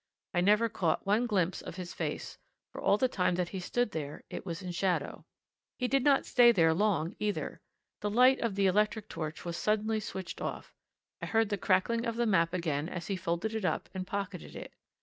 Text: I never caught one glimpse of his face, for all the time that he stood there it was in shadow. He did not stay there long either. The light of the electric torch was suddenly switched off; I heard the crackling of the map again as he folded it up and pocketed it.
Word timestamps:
I 0.33 0.41
never 0.41 0.67
caught 0.67 1.05
one 1.05 1.27
glimpse 1.27 1.61
of 1.61 1.75
his 1.75 1.93
face, 1.93 2.39
for 2.71 2.81
all 2.81 2.97
the 2.97 3.07
time 3.07 3.35
that 3.35 3.49
he 3.49 3.59
stood 3.59 3.91
there 3.91 4.23
it 4.31 4.47
was 4.47 4.63
in 4.63 4.71
shadow. 4.71 5.25
He 5.77 5.87
did 5.87 6.03
not 6.03 6.25
stay 6.25 6.51
there 6.51 6.73
long 6.73 7.15
either. 7.19 7.61
The 7.99 8.09
light 8.09 8.39
of 8.39 8.55
the 8.55 8.65
electric 8.65 9.09
torch 9.09 9.45
was 9.45 9.57
suddenly 9.57 9.99
switched 9.99 10.41
off; 10.41 10.73
I 11.21 11.27
heard 11.27 11.49
the 11.49 11.57
crackling 11.59 12.07
of 12.07 12.15
the 12.15 12.25
map 12.25 12.51
again 12.51 12.89
as 12.89 13.05
he 13.05 13.15
folded 13.15 13.53
it 13.53 13.63
up 13.63 13.89
and 13.93 14.07
pocketed 14.07 14.55
it. 14.55 14.73